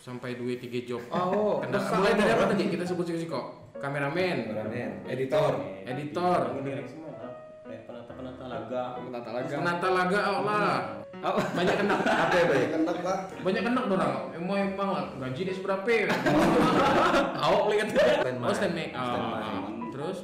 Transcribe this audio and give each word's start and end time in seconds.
sampai 0.00 0.40
2 0.40 0.56
3 0.56 0.88
job. 0.88 1.02
Oh, 1.12 1.60
Kena, 1.60 1.76
besar 1.76 2.00
mulai 2.00 2.12
dari 2.16 2.32
apa? 2.32 2.44
tadi 2.48 2.64
kita 2.72 2.84
sebut 2.88 3.04
sih 3.04 3.28
kok? 3.28 3.76
Kameramen, 3.80 4.48
Kameramen, 4.48 4.90
editor, 5.08 5.52
editor, 5.84 6.40
lah. 6.56 7.32
Kayak 7.70 7.82
penata-penata 7.86 8.44
laga. 8.50 8.82
penata 8.98 9.30
laga. 9.30 9.54
penata 9.54 9.88
laga 9.92 10.20
oh 10.26 10.40
lah. 10.42 10.76
Oh, 11.20 11.36
Banyak 11.36 11.74
kena. 11.84 11.96
apa 12.24 12.34
ya, 12.34 12.44
Bay? 12.48 12.64
Kenak 12.72 12.98
lah. 13.04 13.18
Banyak 13.44 13.62
kena 13.62 13.80
dorang. 13.86 14.16
Emang 14.32 14.58
emang 14.72 14.88
lah, 14.88 15.04
gaji 15.20 15.40
dia 15.44 15.54
seberapa? 15.54 15.84
Awak 17.44 17.62
lihat. 17.70 17.88
Standby. 17.92 18.48
Oh 18.48 18.56
stand 18.56 18.74
make. 18.74 18.92
Standby. 18.96 19.42
Oh, 19.44 19.68
terus 19.92 20.18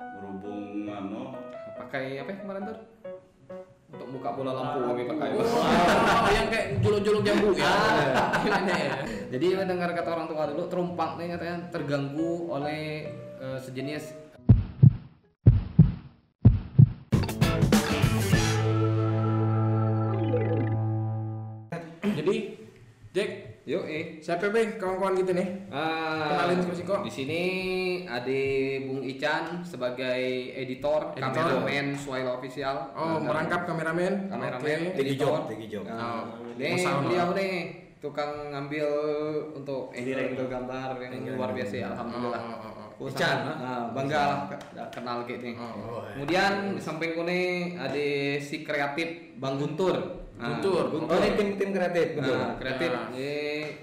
berhubung 0.00 0.88
ano 0.88 1.36
Pakai 1.76 2.20
apa 2.24 2.28
ya 2.32 2.36
kemarin 2.40 2.62
tuh? 2.72 2.78
Untuk 3.98 4.14
buka 4.14 4.30
bola 4.30 4.54
lampu 4.54 4.78
kami 4.86 5.02
pakai. 5.10 5.28
Oh, 5.34 6.30
yang 6.30 6.46
kayak 6.46 6.78
juluk-juluk 6.78 7.26
jambu 7.26 7.50
ya. 7.58 7.66
Gimana 8.46 8.70
ya? 8.70 8.94
Jadi 9.34 9.46
mendengar 9.58 9.90
kata 9.90 10.14
orang 10.14 10.30
tua 10.30 10.46
dulu 10.54 10.70
terumpak 10.70 11.18
nih 11.18 11.34
katanya 11.34 11.56
terganggu 11.74 12.46
oleh 12.46 13.10
eh, 13.42 13.58
sejenis 13.58 14.30
Jadi, 22.18 22.34
Jack, 23.14 23.47
Yuk, 23.68 23.84
eh. 23.84 24.16
siapa 24.16 24.48
be 24.48 24.80
kawan-kawan 24.80 25.12
kita 25.12 25.36
nih? 25.36 25.48
Ah, 25.68 26.40
Kenalin 26.40 26.64
Mas 26.64 26.80
Iko. 26.80 27.04
Di 27.04 27.12
sini 27.12 27.42
ada 28.08 28.40
Bung 28.80 29.04
Ican 29.04 29.60
sebagai 29.60 30.22
editor, 30.56 31.12
Editor. 31.12 31.28
kameramen 31.60 31.92
Swile 31.92 32.32
Official. 32.32 32.96
Oh, 32.96 33.20
Nah, 33.20 33.28
merangkap 33.28 33.68
kameramen. 33.68 34.32
kameramen. 34.32 34.96
Tinggi 34.96 35.12
editor. 35.12 35.44
job, 35.44 35.52
tinggi 35.52 35.68
job. 35.68 35.84
Oh, 35.84 36.48
nih 36.56 36.80
beliau 36.80 37.28
nih 37.36 37.52
tukang 38.00 38.48
ngambil 38.48 38.88
untuk 39.52 39.92
angle, 39.92 40.48
gambar 40.48 40.88
yang 41.04 41.36
luar 41.36 41.50
biasa 41.52 41.74
ya, 41.76 41.86
alhamdulillah. 41.92 42.40
Oh, 42.40 42.48
oh, 42.48 42.60
oh, 42.64 42.72
oh. 42.72 42.86
Oh, 42.98 43.06
Ican, 43.06 43.36
nah, 43.46 43.92
bangga 43.92 44.22
lah 44.24 44.40
ke- 44.48 44.64
kenal 44.90 45.22
kayak 45.22 45.44
nih. 45.44 45.54
Oh, 45.54 46.02
Kemudian 46.16 46.72
di 46.72 46.80
samping 46.80 47.12
nih 47.20 47.76
ada 47.76 48.06
si 48.40 48.64
kreatif 48.64 49.36
Bang 49.36 49.60
Guntur. 49.60 50.24
Nah, 50.38 50.54
Guntur. 50.54 50.86
Oh, 51.02 51.18
ini 51.18 51.34
tim-tim 51.34 51.74
kreatif, 51.74 52.14
betul. 52.14 52.30
Nah, 52.32 52.54
kreatif 52.54 52.88
Nah. 52.88 53.10
ini 53.10 53.34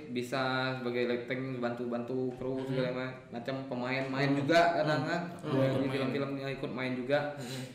bisa 0.10 0.44
sebagai 0.74 1.04
lighting 1.06 1.60
bantu-bantu 1.60 2.32
kru 2.34 2.64
segala 2.64 2.90
ma- 2.94 3.16
macam 3.30 3.56
pemain 3.68 4.08
main 4.08 4.32
juga 4.34 4.72
kadang 4.74 5.04
kan 5.04 5.22
Hmm, 5.38 5.52
di 5.52 5.58
ikut 5.62 5.76
main. 5.76 5.92
film-film 5.92 6.32
yang 6.38 6.52
ikut 6.54 6.72
main 6.72 6.94
juga 6.96 7.20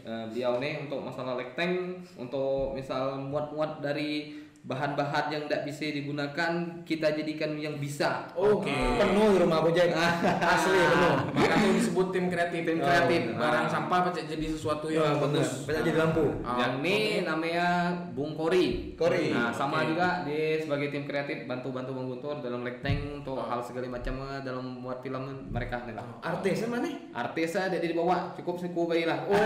Eh, 0.00 0.24
beliau 0.26 0.56
nih 0.56 0.80
untuk 0.80 0.96
masalah 0.98 1.36
lighting 1.36 1.72
untuk 2.16 2.72
misal 2.72 3.20
muat-muat 3.20 3.78
dari 3.78 4.40
bahan-bahan 4.62 5.24
yang 5.30 5.42
tidak 5.44 5.64
bisa 5.64 5.88
digunakan 5.88 6.52
kita 6.84 7.12
jadikan 7.12 7.56
yang 7.56 7.76
bisa 7.76 8.28
Oke. 8.32 8.68
Penuh 8.70 9.32
di 9.32 9.38
rumah 9.38 9.58
aku, 9.58 9.70
Jack. 9.70 9.96
Asli 10.52 10.76
penuh. 10.76 11.14
Maka 11.32 11.54
tuh 11.56 11.72
disebut 11.72 12.06
tim 12.10 12.24
kreatif. 12.26 12.60
Tim 12.62 12.76
Oh, 12.76 12.84
kreatif. 12.84 13.20
Barang 13.32 13.64
Ah. 13.64 13.70
sampah 13.70 13.98
pacak 14.02 14.24
jadi 14.26 14.46
sesuatu 14.46 14.86
Ya, 14.86 15.00
yang 15.06 15.16
bener. 15.18 15.40
bagus. 15.40 15.64
Banyak 15.64 15.82
jadi 15.82 15.98
lampu. 15.98 16.24
Ah, 16.42 16.56
yang 16.58 16.72
ini 16.78 16.96
namanya 17.22 17.66
Bung 18.10 18.32
Kori. 18.32 18.92
Kori. 18.94 19.32
Nah, 19.32 19.48
sama 19.50 19.80
Oke. 19.80 19.86
juga 19.90 20.08
dia 20.22 20.60
sebagai 20.60 20.88
tim 20.88 21.04
kreatif 21.04 21.38
bantu-bantu 21.44 21.90
Bang 21.90 22.06
Guntur 22.08 22.36
dalam 22.38 22.60
lighting 22.60 22.98
untuk 23.16 23.40
hal 23.40 23.60
segala 23.60 23.88
macam 23.90 24.14
eh, 24.28 24.40
dalam 24.40 24.62
membuat 24.62 25.00
film 25.00 25.22
mereka 25.48 25.82
nih 25.82 25.94
lah. 25.94 26.04
Artisnya 26.20 26.68
mana? 26.68 26.88
Artisnya 27.10 27.66
ada 27.66 27.76
di 27.76 27.90
bawah, 27.90 28.32
cukup 28.34 28.56
siku 28.56 28.84
bayi 28.84 29.04
lah. 29.04 29.24
Oh, 29.24 29.34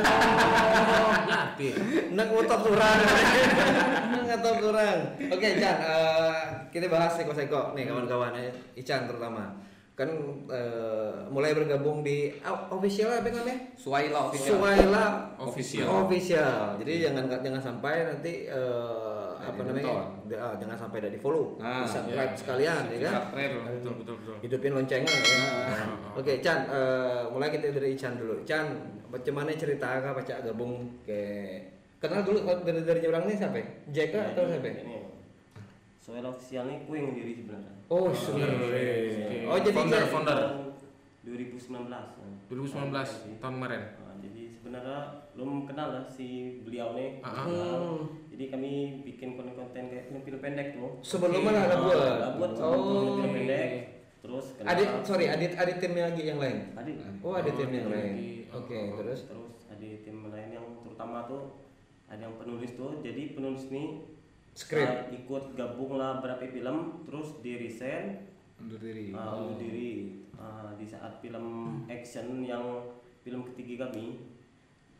Nyati. 1.24 1.68
nak 2.10 2.26
ngotot 2.28 2.60
kurang. 2.62 2.98
Nak 4.14 4.22
ngotot 4.32 4.56
kurang. 4.60 4.98
Oke, 5.28 5.46
Ican, 5.54 5.76
eh, 5.76 6.36
kita 6.68 6.86
bahas 6.86 7.12
seko-seko 7.12 7.72
nih 7.72 7.84
kawan-kawan 7.84 8.32
ya. 8.32 8.50
Ican 8.74 9.06
terutama. 9.06 9.54
Kan 9.94 10.10
eh, 10.48 11.14
mulai 11.28 11.54
bergabung 11.54 12.02
di 12.02 12.34
ah, 12.40 12.66
official 12.68 13.14
apa 13.14 13.30
namanya? 13.30 13.70
Suwaila 13.74 14.26
official. 14.26 14.58
Suwaila 14.58 15.06
Official. 15.36 15.86
Official. 16.02 16.58
Jadi 16.82 16.92
jangan 17.00 17.30
jangan 17.38 17.62
sampai 17.62 18.02
nanti 18.04 18.46
eh, 18.46 19.30
apa 19.38 19.54
Jadi 19.54 19.84
namanya? 19.84 20.10
di- 20.24 20.34
ah, 20.34 20.54
jangan 20.56 20.74
sampai 20.76 20.98
dari 20.98 21.14
follow, 21.14 21.54
Ah, 21.58 21.84
subscribe 21.84 22.26
iya. 22.26 22.34
sekalian 22.34 22.82
ya 22.88 22.98
kan? 23.02 23.12
Subscribe. 23.22 23.52
Betul 23.70 23.92
betul 24.00 24.14
betul. 24.18 24.34
Hidupin 24.42 24.72
loncengnya 24.72 25.14
ya. 25.14 25.38
Ah. 25.70 25.86
Oke, 26.16 26.32
Chan, 26.40 26.58
eh, 26.66 27.22
mulai 27.28 27.48
kita 27.48 27.70
dari 27.70 27.94
Chan 27.94 28.16
dulu. 28.16 28.42
Chan, 28.42 28.66
bagaimana 29.06 29.54
cerita 29.54 29.86
kakak 29.94 30.14
pacak 30.16 30.38
gabung 30.42 30.74
ke 31.06 31.20
kenal 32.04 32.20
dulu 32.20 32.38
dari 32.60 32.80
dari 32.84 33.00
orang 33.02 33.24
ini 33.24 33.34
siapa? 33.34 33.56
Jack 33.88 34.12
Nah, 34.12 34.24
atau 34.30 34.44
siapa? 34.44 34.68
Ini. 34.68 34.96
Soal 35.96 36.20
official 36.22 36.68
nih 36.68 36.84
ku 36.84 36.92
yang 36.92 37.06
ngediri 37.08 37.32
sebenarnya. 37.34 37.72
Oh, 37.86 38.08
Oke, 38.08 38.12
sebenarnya. 38.14 38.60
oke. 38.60 39.36
Oh, 39.46 39.56
jadi 39.58 39.72
founder 39.72 40.02
founder. 40.06 40.36
Tahun 40.36 40.56
2019. 41.24 41.88
ya. 41.88 42.28
2019 42.44 43.40
tahun 43.40 43.52
kemarin. 43.56 43.82
Nah, 43.96 44.16
jadi 44.20 44.42
sebenarnya 44.52 44.98
belum 45.32 45.64
kenal 45.64 45.88
lah 45.90 46.04
si 46.04 46.26
beliau 46.60 46.92
nih. 46.92 47.08
Ah, 47.20 47.32
ah. 47.34 47.46
Nah, 47.46 48.04
Jadi 48.28 48.50
kami 48.50 48.72
bikin 49.02 49.38
konten-konten 49.38 49.84
kayak 49.88 50.10
film-film 50.10 50.42
pendek 50.42 50.74
tuh. 50.74 50.90
Sebelumnya 51.00 51.54
ada 51.56 51.72
Nah, 51.72 51.80
buat. 51.80 51.96
ada 51.96 52.28
buat 52.36 52.52
Oh. 52.58 53.16
film 53.16 53.30
pendek. 53.32 53.70
Terus 54.20 54.44
kenal- 54.58 54.70
Adit, 54.74 54.88
sorry, 55.02 55.26
Adit, 55.26 55.52
Adit 55.54 55.76
timnya 55.78 56.10
lagi 56.10 56.22
yang 56.24 56.36
lain. 56.36 56.58
Adit. 56.74 56.96
Oh, 57.22 57.32
ada 57.32 57.46
tim 57.46 57.70
yang 57.70 57.88
lain. 57.88 58.14
Oke, 58.50 58.78
Oh, 58.90 58.98
terus 59.00 59.20
Terus 59.24 59.52
ada 59.66 59.86
tim 59.98 60.16
lain 60.26 60.48
yang 60.50 60.66
terutama 60.82 61.24
tuh 61.24 61.63
ada 62.06 62.20
yang 62.20 62.36
penulis 62.36 62.72
tuh. 62.72 62.98
Jadi 62.98 63.32
penulis 63.32 63.68
nih 63.68 64.04
Skrip. 64.52 64.82
uh, 64.82 65.10
ikut 65.10 65.44
gabung 65.52 65.94
lah 65.94 66.18
berapa 66.18 66.44
film 66.44 67.02
terus 67.02 67.40
di 67.40 67.58
resign 67.58 68.22
Undur 68.56 68.78
diri. 68.78 69.10
uh, 69.10 69.34
undur 69.36 69.58
diri 69.58 69.92
Uh, 70.34 70.74
di 70.74 70.82
saat 70.82 71.14
film 71.18 71.46
action 71.86 72.42
yang 72.42 72.62
film 73.22 73.46
ketiga 73.46 73.86
kami 73.86 74.18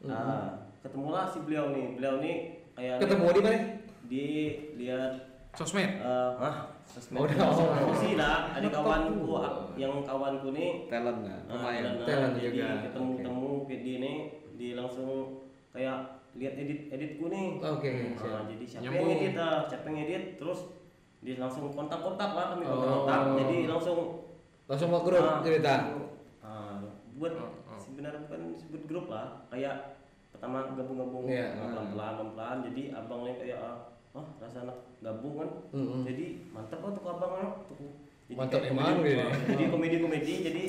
nah 0.01 0.55
ketemulah 0.79 1.27
si 1.27 1.41
beliau 1.41 1.71
nih 1.71 1.99
beliau 1.99 2.23
nih 2.23 2.37
kayak 2.73 3.03
ketemu 3.03 3.27
di 3.27 3.41
mana? 3.41 3.59
di 4.05 4.25
lihat 4.77 5.13
Sosmed. 5.53 5.91
uh, 5.99 6.39
ah 6.39 6.57
sosmed 6.85 7.19
Oh, 7.19 7.27
udah. 7.27 7.51
promosi 7.51 8.15
lah 8.15 8.47
ada 8.53 8.69
kawanku 8.69 9.27
yang 9.75 10.03
kawanku 10.03 10.49
nih 10.51 10.87
Talent 10.87 11.21
lah, 11.23 11.35
Nah, 11.43 11.51
pemain. 11.51 11.83
nah, 11.83 12.07
Talent 12.07 12.35
jadi 12.37 12.47
juga. 12.55 12.69
ketemu 12.87 13.11
ketemu 13.19 13.49
dia 13.67 13.97
nih 13.99 14.17
di 14.55 14.69
langsung 14.75 15.11
kayak 15.71 15.99
lihat 16.35 16.55
edit 16.55 16.81
editku 16.89 17.27
nih 17.27 17.59
Oke, 17.59 17.91
Nah, 18.11 18.19
siap. 18.19 18.43
jadi 18.49 18.65
siapa 18.65 18.83
Nyambung. 18.85 19.07
yang 19.07 19.21
edit 19.21 19.35
ah, 19.37 19.61
siapa 19.65 19.87
yang 19.87 19.99
edit 20.03 20.23
terus 20.35 20.61
dia 21.21 21.35
langsung 21.37 21.65
kontak-kontak 21.69 22.31
lah 22.31 22.47
kami 22.53 22.65
Oh. 22.65 22.75
kontak-kontak 22.75 23.21
jadi 23.41 23.57
langsung 23.67 23.99
Langsung 24.65 24.89
mau 24.89 25.01
grup 25.01 25.21
ah, 25.21 25.39
cerita. 25.41 25.75
ah, 26.41 26.81
buat 27.15 27.33
Oh, 27.33 27.49
oh. 27.65 27.79
sebenarnya 27.79 28.21
bukan 28.23 28.41
sebut 28.55 28.83
grup 28.85 29.07
lah 29.09 29.47
kayak 29.47 30.01
pertama 30.29 30.67
gabung-gabung 30.71 31.25
Iya, 31.27 31.55
ah, 31.55 31.71
pelan-pelan 31.71 32.13
pelan-pelan 32.17 32.57
jadi 32.65 32.83
abangnya 32.93 33.35
kayak 33.37 33.59
ah 33.59 33.77
oh 34.13 34.27
rasa 34.39 34.63
anak 34.63 34.79
gabung 35.01 35.35
kan 35.37 35.51
Mm-mm. 35.71 36.03
jadi 36.03 36.27
mantap 36.49 36.79
lah 36.79 36.91
tuh 36.91 37.03
abang 37.05 37.33
ah. 37.37 37.51
tuh 37.65 37.77
jadi 38.25 38.35
Mantap 38.37 38.61
emang 38.65 38.87
komedi- 38.95 39.07
gitu. 39.09 39.21
ah, 39.21 39.33
jadi 39.49 39.65
komedi-komedi 39.69 40.35
jadi 40.45 40.65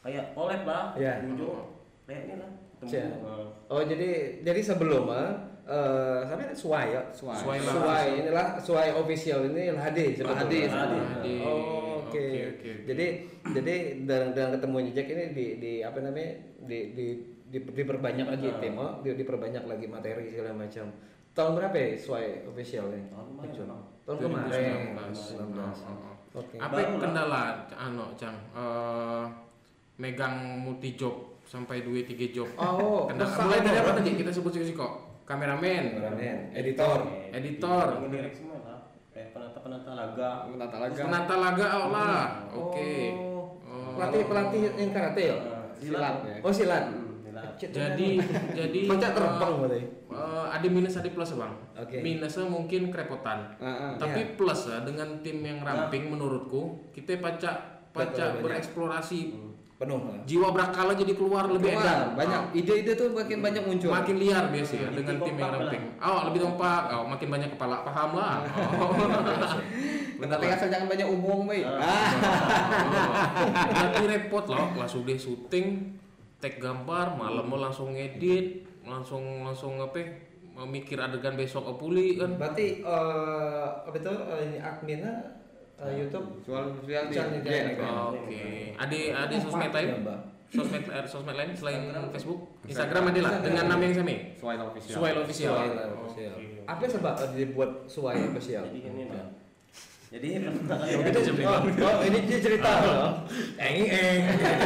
kayak 0.00 0.24
collab 0.32 0.62
lah 0.62 0.84
Iya. 0.94 1.12
di 1.18 1.26
ujung 1.30 1.64
kayak 2.04 2.20
ini 2.22 2.34
lah 2.38 2.50
ketemu 2.84 3.16
Siap. 3.16 3.28
ah. 3.28 3.48
Oh, 3.72 3.82
jadi 3.82 4.10
jadi 4.44 4.60
sebelum 4.60 5.08
ah, 5.08 5.32
eh 5.64 6.20
sampai 6.28 6.52
Suai 6.52 6.92
ya. 6.92 7.02
Suai. 7.10 7.36
Suai. 7.40 7.58
Suai 7.60 8.06
inilah 8.20 8.46
Suai 8.60 8.88
official 8.92 9.48
ini 9.48 9.72
Hadi 9.72 10.12
sebetulnya. 10.12 10.44
Hadi, 10.44 10.60
Hadi. 10.68 10.98
Hadi. 11.00 11.34
Oh, 11.42 12.04
oke. 12.04 12.12
Oke, 12.14 12.20
oke, 12.22 12.44
oke. 12.54 12.70
Jadi 12.86 13.06
jadi 13.56 13.74
dengan, 14.04 14.28
dengan 14.36 14.50
ketemunya 14.60 14.90
Jack 14.92 15.08
ini 15.10 15.24
di, 15.32 15.46
di 15.58 15.72
apa 15.80 15.98
namanya 16.04 16.30
di, 16.64 16.78
di, 16.92 17.06
di 17.48 17.58
diperbanyak 17.64 18.26
lagi 18.28 18.48
tim, 18.60 18.76
oh, 18.76 19.00
di, 19.00 19.16
diperbanyak 19.16 19.64
lagi 19.64 19.86
materi 19.88 20.28
segala 20.30 20.52
macam. 20.54 20.86
Tahun 21.34 21.52
berapa 21.58 21.74
ya 21.74 21.98
Suai 21.98 22.46
official 22.46 22.94
ini? 22.94 23.10
Tahun 23.10 23.26
kemarin. 23.34 23.66
Tahun 24.06 24.16
kemarin. 24.22 24.96
2019. 25.00 25.50
2019. 25.50 25.58
Oh, 25.58 25.64
oh, 25.66 25.96
oh. 25.98 26.14
Oke. 26.34 26.58
Apa 26.58 26.78
kendala 26.98 27.62
anu 27.78 28.10
Cang? 28.18 28.34
Eh, 28.54 29.24
megang 29.98 30.58
multi 30.62 30.98
job 30.98 31.33
sampai 31.54 31.86
2 31.86 32.02
3 32.02 32.34
job. 32.34 32.50
Oh, 32.58 33.06
besar 33.06 33.46
Mulai 33.46 33.62
dari 33.62 33.78
apa? 33.78 33.90
tadi 33.94 34.10
kita 34.18 34.30
sebut 34.34 34.50
sih 34.50 34.74
kok? 34.74 35.22
Kameramen, 35.22 35.94
Kameramen, 35.94 36.36
editor. 36.50 36.98
Editor. 37.30 37.86
semua 38.34 38.58
lah 38.60 38.78
kayak 39.14 39.30
penata-penata 39.30 39.90
laga 39.94 40.30
Penata 40.50 40.76
laga. 40.82 41.02
penata 41.06 41.34
laga 41.38 41.66
oh 41.70 41.86
lah. 41.94 42.22
Oke. 42.50 42.92
Oh. 43.14 43.94
Pelatih 43.94 44.22
pelatih 44.26 44.60
yang 44.74 44.90
karate 44.90 45.22
ya? 45.30 45.36
Silat. 45.78 46.14
Oh 46.42 46.50
silat. 46.50 46.84
Hmm, 46.90 47.22
silat. 47.22 47.54
Jadi 47.56 48.08
jadi 48.58 48.80
Pacak 48.90 49.10
eh, 49.10 49.14
terbang 49.14 49.52
berarti. 49.62 49.80
eh, 50.10 50.46
ada 50.50 50.66
minus 50.66 50.98
ada 50.98 51.08
plus 51.08 51.30
bang. 51.38 51.54
Oke. 51.78 51.96
Minusnya 52.02 52.44
mungkin 52.50 52.82
kerepotan. 52.90 53.38
Ah, 53.62 53.66
ah. 53.70 53.92
Tapi 53.94 54.20
Iya. 54.20 54.34
plus 54.34 54.60
ya 54.66 54.82
dengan 54.82 55.22
tim 55.22 55.38
yang 55.40 55.62
ramping 55.62 56.10
menurutku 56.10 56.90
kita 56.90 57.22
pacak 57.22 57.56
pacak 57.94 58.42
bereksplorasi 58.42 59.54
Penuh. 59.84 60.00
jiwa 60.24 60.48
berakala 60.50 60.92
jadi 60.96 61.12
keluar 61.12 61.44
lebih 61.46 61.76
Keluar, 61.76 61.84
edan 61.84 62.16
banyak 62.16 62.40
Ah. 62.40 62.56
ide-ide 62.56 62.92
tuh 62.96 63.12
makin 63.12 63.38
banyak 63.38 63.62
muncul. 63.62 63.92
makin 63.92 64.16
liar 64.16 64.44
biasa 64.48 64.74
ya 64.74 64.88
Lebih 64.88 64.96
dengan 65.04 65.16
tim 65.20 65.34
yang 65.36 65.52
ramping 65.52 65.82
oh 66.00 66.20
lebih 66.26 66.40
kompak 66.42 66.82
oh 66.90 67.04
makin 67.04 67.28
banyak 67.28 67.50
kepala 67.52 67.76
paham 67.84 68.10
lah 68.16 68.34
oh. 68.80 68.96
Tapi 70.24 70.46
asal 70.48 70.72
jangan 70.72 70.88
banyak 70.88 71.04
umum, 71.04 71.44
bay. 71.44 71.60
Ah. 71.60 72.08
Nanti 73.76 74.02
repot 74.08 74.48
loh, 74.48 74.72
langsung 74.72 75.04
deh 75.04 75.20
syuting, 75.20 75.92
tag 76.40 76.56
gambar, 76.56 77.12
malam 77.12 77.44
mau 77.44 77.60
langsung 77.60 77.92
ngedit, 77.92 78.64
langsung 78.88 79.44
langsung 79.44 79.76
apa? 79.76 80.00
mikir 80.54 80.96
adegan 80.96 81.34
besok 81.34 81.66
pulih 81.76 82.14
kan. 82.14 82.38
Berarti 82.38 82.80
eh, 82.80 83.66
apa 83.84 83.92
itu 83.92 84.14
ini 84.46 84.58
adminnya 84.62 85.33
eh, 85.82 85.92
YouTube 85.98 86.28
Soal 86.46 86.64
sosial 86.78 87.02
itu 87.10 87.14
Iya. 87.18 87.22
yang 87.22 87.74
ini. 87.74 87.88
Oke. 87.90 88.42
Ada 88.78 88.96
ada 89.26 89.34
sosmed 89.40 89.72
lain? 89.74 89.88
Ya. 89.90 90.16
Sosmed 90.54 90.84
eh, 90.86 91.06
sosmed 91.10 91.36
lain 91.36 91.50
selain 91.56 91.82
Facebook? 92.14 92.40
Instagram 92.68 93.02
ada 93.10 93.20
lah 93.26 93.32
dengan 93.42 93.64
nama 93.66 93.82
yang 93.82 93.94
sama. 93.98 94.16
Soal 94.38 94.58
official. 94.70 94.94
Suai 94.94 95.12
official. 95.18 95.54
Suai 95.54 95.70
official. 95.90 96.34
Apa 96.64 96.84
sebab 96.86 97.14
dibuat 97.34 97.70
Suai 97.90 98.16
official? 98.22 98.64
Jadi 98.70 98.78
gini 98.78 99.02
lah. 99.10 99.28
Jadi 100.14 100.46
pertama 100.46 100.86
kali 100.86 101.42
oh, 101.42 101.90
oh, 101.90 102.06
ini 102.06 102.18
dia 102.30 102.38
cerita 102.38 102.70
loh. 102.86 103.26
Eng 103.58 103.82
eng. 103.82 104.20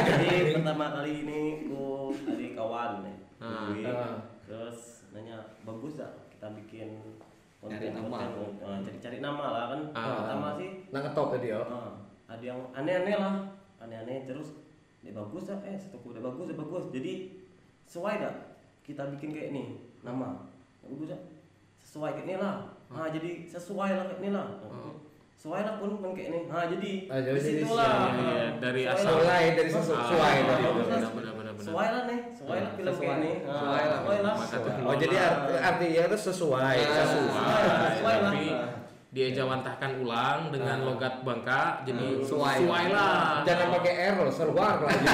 jadi 0.05 0.61
pertama 0.61 0.93
kali 0.93 1.25
ini 1.25 1.65
ku 1.65 2.13
ada 2.13 2.47
kawan 2.53 2.91
nih. 3.01 3.17
Ah. 3.41 3.73
Gue. 3.73 3.89
Ah. 3.89 4.17
Terus 4.45 5.09
nanya 5.09 5.57
bagus 5.65 5.97
tak 5.97 6.29
kita 6.37 6.53
bikin 6.53 7.01
Cari 7.59 7.91
nama. 7.91 8.17
Ah, 8.61 8.79
cari-cari 8.79 9.19
nama 9.19 9.45
lah 9.49 9.63
kan. 9.69 9.79
Ah. 9.91 10.23
Pertama 10.23 10.47
sih 10.55 10.69
Nah 10.89 10.99
ngetop 11.01 11.27
tadi 11.33 11.47
ya. 11.49 11.59
ah, 11.59 11.91
ada 12.25 12.39
yang 12.41 12.59
aneh-aneh 12.71 13.15
lah. 13.15 13.35
Aneh-aneh 13.77 14.23
terus 14.23 14.55
dia 14.99 15.11
bagus 15.11 15.43
tak? 15.45 15.59
Eh 15.63 15.75
satu 15.75 15.99
udah 16.05 16.23
bagus, 16.23 16.47
udah 16.47 16.57
bagus. 16.57 16.83
Jadi 16.89 17.13
sesuai 17.83 18.15
tak 18.17 18.35
kita 18.81 19.11
bikin 19.11 19.29
kayak 19.29 19.47
ini 19.51 19.63
nama. 19.99 20.47
Bagus 20.81 21.11
tak? 21.11 21.21
Sesuai 21.81 22.15
kayak 22.15 22.25
ini 22.25 22.35
lah. 22.37 22.55
Ah 22.87 23.07
jadi 23.07 23.43
sesuai 23.45 23.91
lah 23.91 24.05
kayak 24.07 24.19
ini 24.19 24.29
lah. 24.31 24.47
Sesuai 25.35 25.61
lah 25.63 25.75
pun 25.77 25.99
pun 25.99 26.11
kayak 26.11 26.27
ini. 26.31 26.39
Ah 26.47 26.63
jadi 26.63 26.91
Ah, 27.07 27.19
situ 27.35 27.59
di 27.59 27.75
lah. 27.75 27.91
dari 28.55 28.83
Sesuai 28.83 28.95
asal. 28.95 29.11
lah. 29.11 29.19
Mulai 29.19 29.45
dari 29.53 29.69
Ah, 29.69 29.83
Suai 29.83 30.35
benar, 31.59 31.67
lah. 31.75 31.75
Sesuai 31.75 31.87
lah 31.89 32.03
nih, 32.05 32.19
sesuai 32.31 32.57
lah 32.57 32.71
film 32.71 32.87
Sesuai. 32.89 33.15
ini. 33.17 33.31
Sesuai 33.37 33.83
lah. 33.83 33.99
Sesuai 33.99 34.19
lah. 34.19 34.33
Maka 34.33 34.55
tuh 34.57 34.71
Oh 34.81 34.95
jadi 34.95 35.15
arti, 35.17 35.53
artinya 35.59 36.01
itu 36.05 36.17
sesuai. 36.23 36.75
Ah, 36.79 36.95
Sesuai. 36.95 37.27
sesuai 37.91 38.15
lah. 38.17 38.31
Tapi 38.31 38.47
dia 39.09 39.27
jawantahkan 39.33 39.91
ulang 39.99 40.39
dengan 40.49 40.77
logat 40.83 41.15
Bangka 41.19 41.81
jadi 41.83 42.07
Hmm, 42.09 42.21
sesuai. 42.21 42.55
sesuai 42.61 42.85
lah. 42.89 43.41
Jangan 43.43 43.67
pakai 43.73 43.93
error, 44.05 44.29
seluar 44.29 44.75
lagi. 44.79 45.05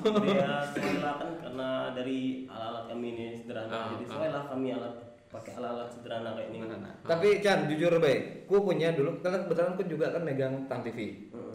Dia 0.00 0.44
sesuai 0.66 0.96
lah 0.98 1.14
kan 1.16 1.30
karena 1.38 1.68
dari 1.92 2.18
alat-alat 2.46 2.84
kami 2.88 3.06
ini 3.12 3.26
sederhana. 3.34 3.68
Ah, 3.70 3.86
Jadi 3.90 4.02
ah. 4.02 4.08
sesuai 4.08 4.28
lah 4.30 4.42
kami 4.46 4.68
alat 4.72 4.94
pakai 5.30 5.52
alat-alat 5.54 5.88
sederhana 5.92 6.30
kayak 6.32 6.48
ini. 6.48 6.58
Tapi 7.02 7.28
Chan, 7.38 7.58
jujur 7.66 7.92
baik, 7.98 8.20
ku 8.44 8.56
punya 8.60 8.88
dulu 8.90 9.20
karena 9.20 9.44
kebetulan 9.44 9.76
ku 9.76 9.82
juga 9.84 10.06
kan 10.10 10.22
megang 10.22 10.54
Tang 10.66 10.80
TV. 10.80 10.98
Heeh. 11.28 11.49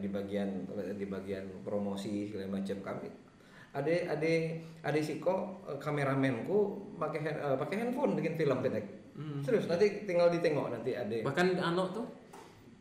Di 0.00 0.08
bagian 0.08 0.48
di 0.90 1.04
bagian 1.04 1.44
promosi 1.60 2.26
segala 2.26 2.56
macam 2.56 2.76
kami. 2.80 3.08
Ada 3.70 4.18
ada 4.18 4.32
ada 4.82 4.98
siko 4.98 5.34
eh, 5.64 5.76
kameramenku 5.76 6.56
pakai 6.96 7.20
hand- 7.22 7.38
eh, 7.38 7.56
pakai 7.56 7.76
handphone 7.78 8.16
bikin 8.16 8.34
film 8.34 8.58
pendek. 8.58 8.86
Serius 9.44 9.68
nanti 9.68 10.02
tinggal 10.02 10.26
ditengok 10.28 10.72
nanti 10.72 10.96
ada. 10.96 11.12
Bahkan 11.22 11.46
anu 11.56 11.84
tuh 11.90 12.06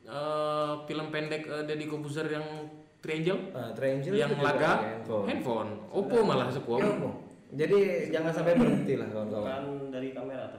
eh, 0.04 0.74
film 0.86 1.08
pendek 1.10 1.44
eh, 1.46 1.64
Deddy 1.64 1.86
Kobuzer 1.86 2.26
yang 2.26 2.46
Triangle 3.00 3.52
Eh, 3.54 3.72
Triangle 3.74 4.12
yang 4.14 4.32
laga 4.36 4.72
handphone. 4.82 5.26
handphone. 5.26 5.70
Oppo 5.90 6.18
malah 6.22 6.50
sekuat. 6.50 6.84
Ya. 6.84 7.12
Jadi 7.50 7.80
jangan 8.10 8.30
sampai 8.30 8.54
berhenti 8.56 8.94
lah 8.94 9.08
kawan-kawan. 9.08 9.46
Bukan 9.50 9.64
dari 9.90 10.10
kamera 10.12 10.46
tapi 10.46 10.59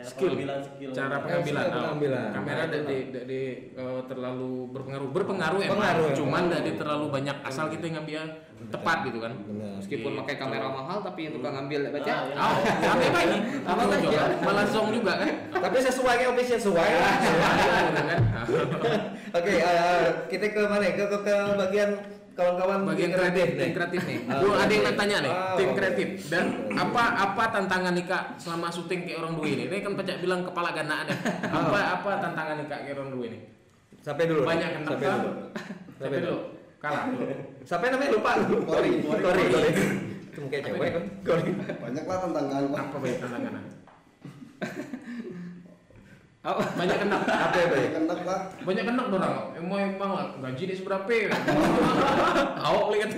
cara 0.00 0.08
Skill, 0.08 0.32
pengambilan 0.32 0.58
skill. 0.64 0.90
cara 0.90 1.12
Eh, 1.12 1.20
pengambilan. 1.20 1.60
skill 1.62 1.76
pengambilan. 1.76 2.24
Oh, 2.24 2.32
kamera 2.32 2.56
Nah, 2.56 2.64
itu 2.64 2.76
dari 2.80 2.98
dari 3.10 3.42
eh, 3.70 4.00
terlalu 4.04 4.50
berpengaruh, 4.70 5.08
berpengaruh 5.10 5.58
emang. 5.60 5.72
Pengaruh 5.76 6.04
emang. 6.06 6.16
Cuman 6.16 6.42
dari 6.48 6.70
terlalu 6.74 7.06
banyak 7.10 7.36
asal 7.42 7.66
kita 7.68 7.84
ngambil 7.90 8.20
tepat 8.70 8.98
gitu 9.04 9.18
kan. 9.18 9.32
Benar. 9.40 9.72
Meskipun 9.76 10.12
pakai 10.16 10.34
kamera 10.36 10.66
mahal 10.68 10.98
tapi 11.00 11.20
yang 11.22 11.32
tukang 11.34 11.52
ngambil 11.54 11.80
baca. 11.90 12.12
Ah, 12.12 12.22
ya. 12.24 12.34
Oh, 12.34 12.56
apa 13.66 13.82
saja. 13.92 14.20
Malah 14.46 14.64
zong 14.66 14.88
juga 14.90 15.12
kan. 15.16 15.28
Tapi 15.52 15.76
sesuai 15.82 16.14
kayak 16.16 16.30
official 16.34 16.58
sesuai 16.58 16.90
lah. 16.90 17.14
Gitu 18.48 18.76
kan. 18.80 19.00
Oke, 19.30 19.52
eh, 19.54 20.04
kita 20.26 20.44
ke 20.48 20.60
mana? 20.64 20.84
Ke 20.88 21.04
ke, 21.06 21.18
ke 21.20 21.34
bagian 21.56 21.90
kawan-kawan 22.40 22.78
bagian 22.88 23.10
tim 23.12 23.16
kreatif, 23.20 23.46
nih. 23.52 23.58
tim 23.60 23.72
kreatif 23.76 24.00
nih. 24.08 24.18
Ah, 24.24 24.38
Gua 24.40 24.54
ada 24.56 24.72
yang 24.72 24.96
tanya 24.96 25.16
nih, 25.20 25.32
Ah, 25.32 25.54
tim 25.60 25.70
kreatif. 25.76 26.08
Dan 26.32 26.44
apa 26.72 27.02
apa 27.20 27.42
tantangan 27.52 27.92
nih 27.92 28.04
kak 28.08 28.24
selama 28.40 28.66
syuting 28.72 29.00
ke 29.04 29.12
orang 29.20 29.36
dua 29.36 29.46
ini? 29.46 29.62
Ini 29.68 29.76
kan 29.84 29.92
pecah 29.92 30.16
bilang 30.24 30.40
kepala 30.48 30.72
ganaan 30.72 31.04
ya. 31.04 31.16
Apa 31.52 31.78
apa 32.00 32.10
tantangan 32.24 32.54
nih 32.56 32.66
kak 32.72 32.80
ke 32.88 32.90
orang 32.96 33.10
dua 33.12 33.24
ini? 33.28 33.38
Sampai 34.00 34.24
dulu. 34.24 34.40
Banyak 34.48 34.68
kan 34.72 34.80
Sampai 34.88 35.06
dulu. 35.12 35.30
Sampai 36.00 36.18
dulu. 36.24 36.38
Kalah. 36.80 37.04
Sampai 37.68 37.86
namanya 37.92 38.10
lupa. 38.16 38.30
Kori, 38.40 38.90
Kori. 39.04 39.20
Kori, 39.20 39.42
Kori. 39.52 39.70
Itu 40.32 40.38
mungkin 40.40 40.60
cewek 40.64 40.88
kan? 40.96 41.04
Kori. 41.20 41.50
Banyaklah 41.76 42.16
tantangan. 42.24 42.62
Apa 42.72 42.96
baik 42.96 43.16
tantangan? 43.20 43.52
Oh, 46.40 46.56
Banyak 46.56 46.96
kena. 47.04 47.20
Apa 47.20 47.52
ya, 47.52 47.66
Bay? 47.68 47.92
Kenak 47.92 48.20
lah. 48.24 48.40
Banyak 48.64 48.84
kena 48.88 49.02
orang. 49.12 49.52
Emang 49.60 49.80
emang 49.92 50.10
lah, 50.16 50.26
gaji 50.40 50.72
dia 50.72 50.76
seberapa? 50.80 51.12
Awak 52.64 52.86
lihat. 52.96 53.10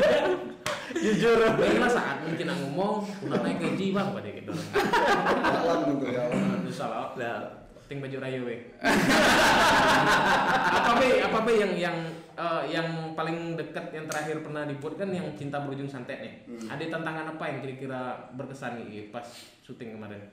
Jujur. 0.98 1.38
Baiklah 1.38 1.90
saat 1.90 2.26
mungkin 2.26 2.50
aku 2.50 2.62
ngomong, 2.66 2.94
udah 3.22 3.38
naik 3.46 3.62
gaji 3.62 3.94
bang, 3.94 4.08
pada 4.10 4.26
gitu. 4.26 4.50
Malam 4.50 5.78
tentu 5.86 6.06
ya. 6.10 6.22
Bisa 6.66 6.84
lah. 6.90 7.14
Nah, 7.14 7.62
Ting 7.86 8.02
baju 8.02 8.16
raya 8.18 8.40
we. 8.42 8.56
apa 10.80 10.90
be? 10.98 11.08
Apa 11.22 11.38
be 11.46 11.52
yang 11.60 11.72
yang 11.76 11.96
eh, 12.34 12.62
yang 12.74 13.12
paling 13.14 13.54
dekat 13.54 13.92
yang 13.94 14.08
terakhir 14.08 14.42
pernah 14.42 14.66
dibuat 14.66 14.98
kan 14.98 15.12
yang 15.14 15.28
cinta 15.38 15.62
berujung 15.62 15.86
santet 15.86 16.18
nih. 16.24 16.34
Hmm. 16.48 16.72
Ada 16.74 16.98
tantangan 16.98 17.36
apa 17.36 17.44
yang 17.52 17.58
kira-kira 17.62 18.32
berkesan 18.34 18.82
nih 18.82 19.14
pas 19.14 19.26
syuting 19.62 19.94
kemarin? 19.94 20.24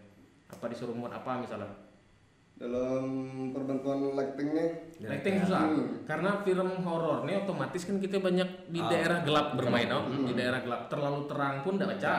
Apa 0.50 0.72
disuruh 0.72 0.96
muat 0.96 1.12
apa 1.14 1.44
misalnya? 1.44 1.89
Dalam 2.60 3.04
perbantuan 3.56 4.20
lightingnya 4.20 4.68
Lighting 5.00 5.36
susah. 5.42 5.64
Hmm. 5.64 6.04
Karena 6.04 6.44
film 6.44 6.84
horor 6.84 7.24
nih 7.24 7.40
otomatis 7.40 7.88
kan 7.88 8.04
kita 8.04 8.20
banyak 8.20 8.68
di 8.68 8.84
daerah 8.84 9.24
gelap 9.24 9.56
bermain, 9.56 9.88
oh. 9.88 10.04
di 10.28 10.36
daerah 10.36 10.60
gelap. 10.60 10.92
Terlalu 10.92 11.24
terang 11.32 11.64
pun 11.64 11.80
tidak 11.80 11.96
baca. 11.96 12.12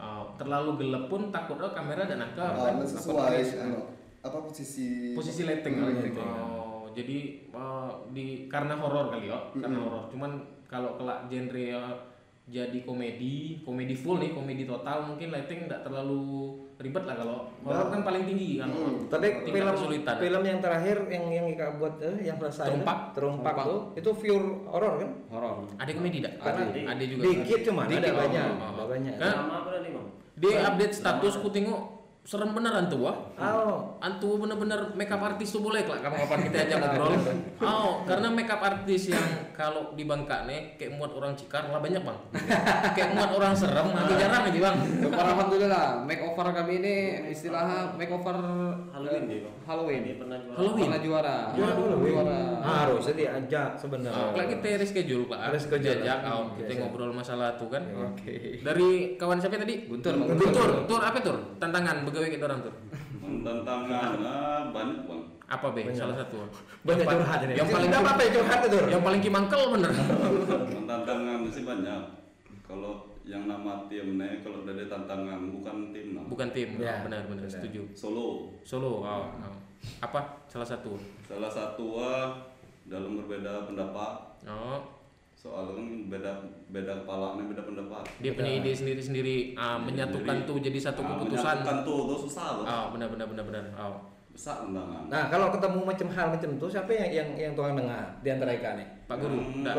Oh, 0.00 0.22
terlalu 0.40 0.70
gelap 0.80 1.04
pun 1.06 1.28
takut 1.28 1.60
oh 1.60 1.72
kamera 1.76 2.08
dan 2.08 2.24
nangkap. 2.24 2.56
ah, 2.56 2.72
Takut 2.72 2.88
sesuai 2.88 3.36
anu, 3.60 3.80
apa 4.24 4.38
posisi 4.42 5.12
posisi 5.12 5.44
lighting 5.44 5.74
Hmm, 5.76 5.86
lighting. 5.86 6.14
lighting. 6.16 6.28
oh 6.34 6.88
jadi 6.90 7.18
eh, 7.46 7.90
di 8.10 8.26
karena 8.48 8.74
horor 8.74 9.12
kali 9.12 9.28
ya 9.28 9.38
karena 9.54 9.76
Mm-mm. 9.76 9.84
horor 9.86 10.04
cuman 10.10 10.30
kalau 10.66 10.96
kelak 10.96 11.28
genre 11.28 11.52
eh, 11.62 11.94
jadi 12.46 12.78
komedi 12.80 13.58
komedi 13.60 13.92
full 13.92 14.16
nih 14.16 14.30
komedi 14.30 14.62
total 14.64 15.02
mungkin 15.04 15.34
lighting 15.34 15.66
tidak 15.66 15.82
terlalu 15.82 16.54
ribet 16.76 17.02
lah 17.02 17.16
kalau 17.16 17.38
horor 17.60 17.82
Nah. 17.82 17.90
kan 17.90 18.00
paling 18.04 18.22
tinggi 18.22 18.60
kan 18.60 18.68
Mm. 18.68 19.08
Tapi 19.08 19.26
film 19.44 19.66
kesulitan 19.68 20.14
film 20.16 20.42
yang 20.44 20.58
terakhir 20.60 20.96
yang 21.08 21.24
yang 21.26 21.46
Ika 21.48 21.66
buat 21.74 21.98
eh, 21.98 22.22
yang 22.22 22.36
selesai 22.36 22.68
Terumpak. 22.68 22.98
itu, 23.00 23.14
terumpak 23.16 23.50
Terumpak. 23.50 23.64
tuh 23.66 23.80
itu 23.96 24.10
pure 24.14 24.46
horor 24.66 24.92
kan? 24.96 25.10
horor. 25.26 25.54
ada 25.74 25.90
komedi 25.90 26.16
tidak 26.20 26.32
Karena 26.38 26.62
ada 26.86 27.04
juga 27.04 27.22
Dikit 27.24 27.60
cuma 27.64 27.80
ada 27.82 27.90
Dikit, 27.92 28.12
banyak, 28.14 28.44
ada 28.46 28.84
banyak. 28.84 29.14
Apa 29.18 29.68
tadi 29.72 29.88
bang? 29.90 30.06
dia 30.36 30.54
update 30.62 30.94
status 30.94 31.34
ku 31.36 31.48
tengok 31.48 31.80
serem 32.26 32.50
bener 32.50 32.74
antu 32.74 33.06
wah 33.06 33.14
Oh, 33.38 33.94
antu 34.02 34.42
bener-bener 34.42 34.90
makeup 34.98 35.22
artis 35.22 35.54
tuh 35.54 35.62
boleh 35.62 35.86
lah 35.86 36.02
kapan-kapan 36.02 36.38
kita 36.50 36.56
ajak 36.66 36.76
ngobrol 36.82 37.12
oh 37.62 37.90
karena 38.02 38.28
makeup 38.34 38.58
artis 38.58 39.14
yang 39.14 39.26
kalau 39.54 39.94
di 39.94 40.02
Bangka 40.02 40.42
nih 40.50 40.74
kayak 40.74 40.98
muat 40.98 41.14
orang 41.14 41.38
cikar 41.38 41.70
lah 41.70 41.78
banyak 41.78 42.02
bang 42.02 42.18
kayak 42.98 43.14
muat 43.14 43.30
orang 43.30 43.54
serem 43.54 43.94
lagi 43.94 44.14
jarang 44.18 44.42
aja 44.50 44.58
bang 44.58 44.76
Syukur 44.98 45.22
alhamdulillah 45.22 45.86
makeover 46.02 46.46
kami 46.50 46.72
ini 46.82 46.94
istilahnya 47.30 47.94
makeover 47.94 48.36
Halloween 48.90 49.22
eh, 49.22 49.28
dia 49.28 49.40
bang. 49.44 49.54
Halloween. 49.66 50.02
Pernah 50.16 50.38
juara. 50.40 50.56
Halloween. 50.56 50.86
Pernah 50.88 51.00
juara. 51.02 51.36
Juara 51.52 51.72
Halloween. 51.76 52.14
Juara. 52.16 52.40
harusnya 52.66 53.14
diajak 53.14 53.70
sebenarnya. 53.78 54.16
Oh, 54.16 54.30
kalau 54.34 54.46
kita 54.50 54.66
reschedule 54.80 55.24
pak, 55.30 55.38
Reschedule. 55.54 55.82
diajak, 56.02 56.18
oh, 56.26 56.44
kita 56.56 56.72
ngobrol 56.82 57.12
masalah 57.12 57.54
tuh 57.60 57.68
kan. 57.70 57.82
Oke. 57.92 58.62
Dari 58.62 59.14
kawan 59.20 59.38
siapa 59.38 59.58
tadi? 59.60 59.86
Guntur, 59.86 60.16
Bang 60.18 60.28
Guntur. 60.34 60.48
Guntur. 60.50 60.70
Tur, 60.88 61.02
apa 61.02 61.18
tur? 61.20 61.36
Tantangan 61.60 62.02
begawe 62.16 62.32
kita 62.32 62.44
orang 62.48 62.60
tur. 62.64 62.74
tantangannya 63.44 64.36
banyak 64.72 65.00
bang. 65.04 65.22
Apa 65.52 65.66
be? 65.76 65.80
Banyak. 65.84 66.00
Salah 66.00 66.16
satu. 66.16 66.48
Banyak 66.88 67.04
Yang 67.04 67.12
curhat 67.20 67.40
ini. 67.44 67.52
Yang 67.60 67.68
paling 67.68 67.90
apa-apa 67.92 68.20
ya 68.24 68.30
curhat 68.32 68.60
itu. 68.64 68.78
yang 68.88 69.02
paling 69.04 69.20
kimangkel 69.20 69.62
bener. 69.76 69.92
Tantangan 70.88 71.38
sih 71.52 71.62
banyak. 71.68 72.02
Kalau 72.64 72.92
yang 73.28 73.44
nama 73.44 73.84
timnya 73.92 74.40
kalau 74.40 74.64
dari 74.64 74.88
tantangan 74.88 75.38
bukan 75.60 75.76
tim 75.92 76.06
nah. 76.16 76.24
Bukan 76.24 76.48
tim. 76.56 76.68
Ya, 76.80 77.04
benar 77.04 77.28
benar 77.28 77.44
benar. 77.44 77.52
setuju. 77.52 77.82
Solo. 77.92 78.56
Solo. 78.64 79.04
Oh, 79.04 79.28
oh. 79.28 79.56
Apa? 80.00 80.48
Salah 80.48 80.64
satu. 80.64 80.96
Salah 81.28 81.52
satu 81.52 82.00
ah, 82.00 82.48
dalam 82.88 83.20
berbeda 83.20 83.68
pendapat 83.68 84.40
Oh, 84.46 84.78
soal 85.46 85.64
kan 85.70 85.86
beda 86.06 86.32
beda 86.66 86.92
kepala 87.00 87.38
beda 87.38 87.62
pendapat. 87.62 88.02
dia 88.18 88.32
punya 88.32 88.52
ide 88.52 88.74
sendiri-sendiri 88.74 89.54
ah, 89.54 89.78
Ide 89.78 89.86
menyatukan 89.86 90.26
sendiri. 90.36 90.48
tuh 90.50 90.56
jadi 90.60 90.78
satu 90.82 91.00
Ah, 91.00 91.08
keputusan. 91.14 91.54
menyatukan 91.56 91.78
tuh 91.82 92.00
tuh 92.04 92.18
susah 92.20 92.46
loh. 92.52 92.64
Oh, 92.64 92.86
benar 92.90 93.08
benar 93.08 93.26
benar 93.28 93.44
benar. 93.44 93.64
Oh. 93.76 93.96
besar 94.28 94.60
undangan. 94.60 95.08
Nah, 95.08 95.32
kalau 95.32 95.48
ketemu 95.48 95.80
macam 95.80 96.08
hal 96.10 96.26
macam 96.28 96.50
itu 96.52 96.66
siapa 96.68 96.90
yang 96.92 97.08
yang 97.08 97.28
yang 97.40 97.52
tukang 97.54 97.72
dengar 97.72 98.04
di 98.20 98.28
antara 98.28 98.52
ikan 98.52 98.76
nih? 98.76 98.88
Pak 99.06 99.16
Guru. 99.16 99.38
Hmm. 99.40 99.64
Nggak. 99.64 99.74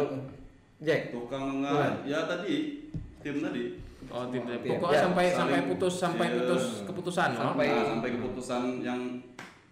Jack. 0.80 1.02
Tukang 1.14 1.44
nengah, 1.52 1.94
ya 2.02 2.26
tadi 2.26 2.56
tim 3.22 3.38
tadi. 3.38 3.64
Oh, 4.08 4.26
tidak. 4.28 4.58
Tim. 4.58 4.72
Pokoknya 4.74 4.94
Ya, 4.94 5.04
sampai 5.04 5.26
saling- 5.28 5.38
sampai 5.38 5.60
putus 5.68 5.94
sampai 5.96 6.26
iya. 6.26 6.36
putus 6.40 6.64
keputusan? 6.84 7.30
Sampai- 7.36 7.70
Nah, 7.70 7.86
sampai 7.88 8.10
keputusan 8.14 8.62
yang 8.80 9.02